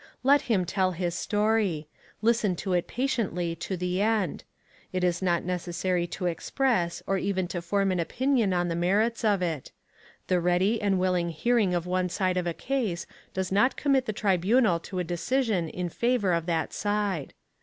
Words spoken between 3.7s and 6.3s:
the end. It is not necessary to